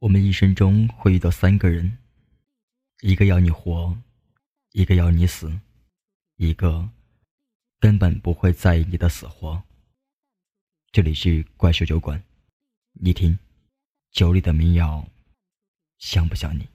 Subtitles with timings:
[0.00, 1.98] 我们一生中会遇到三个人，
[3.00, 3.98] 一个要你活，
[4.70, 5.60] 一个要你死，
[6.36, 6.88] 一个
[7.80, 9.60] 根本不会在意你的死活。
[10.92, 12.22] 这里是怪兽酒馆，
[12.92, 13.36] 你听，
[14.12, 15.04] 酒里的民谣，
[15.98, 16.68] 像不像你？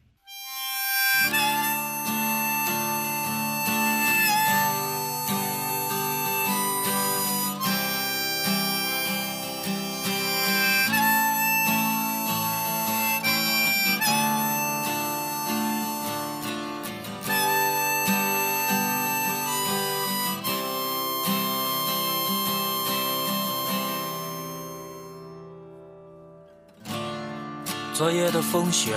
[27.94, 28.96] 昨夜的风雪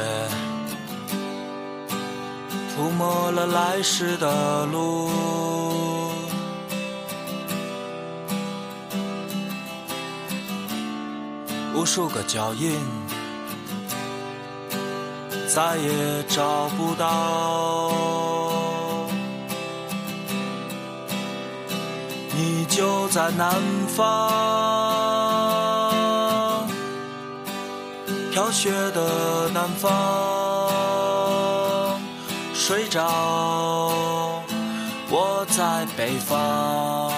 [2.75, 5.11] 涂抹了来时的路，
[11.75, 12.75] 无数个脚印
[15.47, 17.93] 再也找不到，
[22.35, 23.61] 你就在南
[23.95, 25.86] 方。
[28.37, 29.91] 飘雪的南方，
[32.53, 33.03] 睡着，
[35.09, 37.11] 我在北方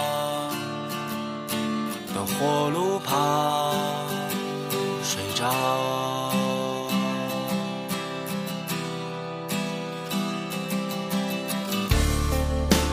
[2.14, 3.75] 的火炉旁
[5.02, 6.33] 睡着。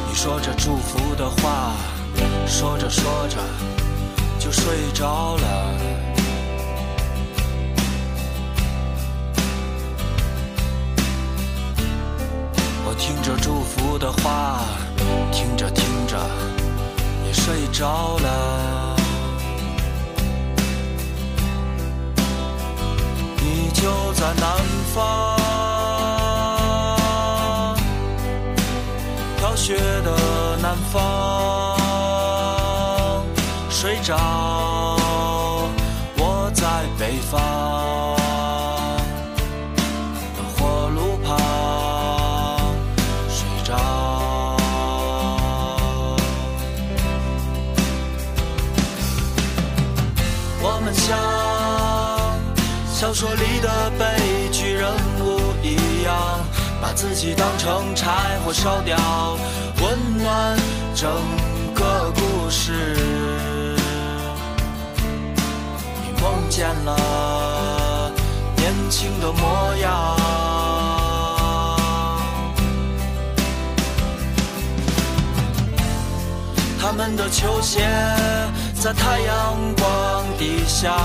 [0.09, 1.75] 你说着祝福的话，
[2.47, 3.37] 说着说着
[4.39, 5.94] 就睡着了。
[13.25, 14.59] 着祝福的话，
[15.31, 16.15] 听着听着
[17.25, 18.95] 也睡着了。
[23.37, 24.45] 你就在南
[24.93, 25.35] 方，
[29.39, 30.15] 飘雪的
[30.61, 31.75] 南方
[33.71, 34.15] 睡着，
[36.15, 37.74] 我在北方。
[53.15, 56.45] 说里的悲剧人物一样，
[56.81, 58.11] 把自己当成柴
[58.43, 58.97] 火烧掉，
[59.81, 60.57] 温暖
[60.93, 61.09] 整
[61.73, 62.97] 个故事。
[66.03, 68.11] 你梦见了
[68.57, 70.17] 年轻的模样，
[76.77, 77.87] 他们的球鞋。
[78.77, 80.95] 在太阳光底下，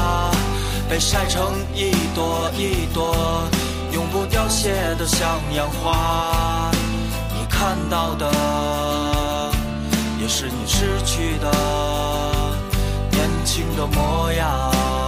[0.91, 3.49] 被晒成一朵一朵
[3.93, 6.69] 永不凋谢的向阳花。
[7.33, 8.29] 你看到的，
[10.21, 11.49] 也是你失去的
[13.13, 15.00] 年轻的模样。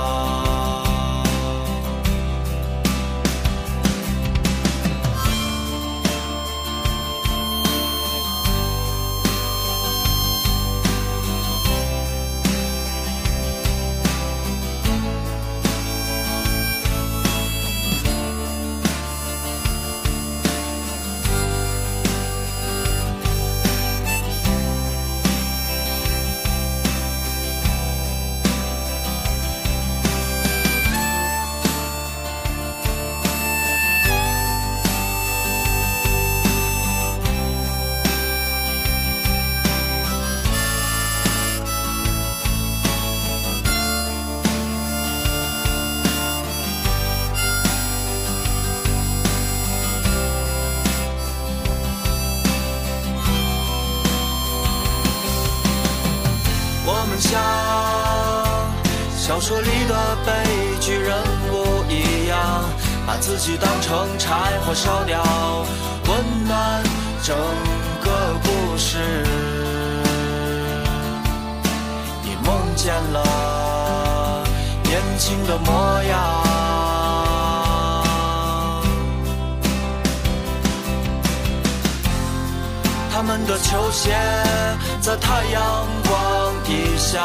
[56.84, 57.40] 我们像
[59.16, 60.32] 小说里的悲
[60.80, 61.16] 剧人
[61.52, 62.64] 物一样，
[63.06, 65.22] 把自己当成柴火烧掉，
[66.08, 66.82] 温暖
[67.22, 67.36] 整
[68.02, 68.10] 个
[68.42, 68.98] 故事。
[72.24, 74.44] 你梦见了
[74.82, 76.42] 年轻的模样，
[83.12, 84.16] 他们的球鞋
[85.00, 86.41] 在太阳光。
[86.72, 87.22] 一下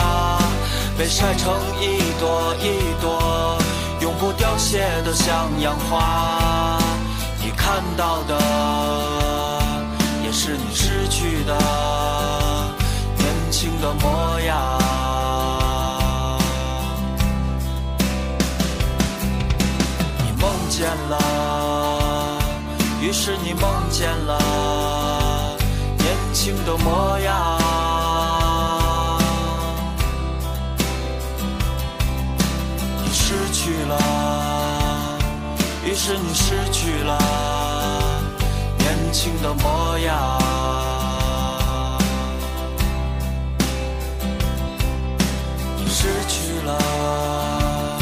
[0.98, 3.58] 被晒成一朵一朵
[4.02, 6.78] 永不凋谢的向阳花，
[7.42, 8.38] 你看到的
[10.26, 11.58] 也是你失去的
[13.18, 14.82] 年轻的模样。
[20.26, 22.38] 你梦见了，
[23.02, 25.58] 于是你梦见了
[25.98, 27.67] 年轻的模样。
[33.52, 35.18] 去了，
[35.86, 37.18] 于是你失去了
[38.78, 40.40] 年轻的模样。
[45.78, 48.00] 你失去了，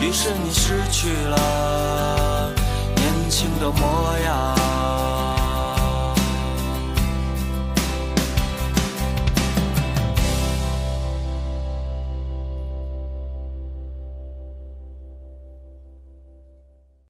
[0.00, 2.52] 于是你失去了
[2.96, 4.63] 年轻的模样。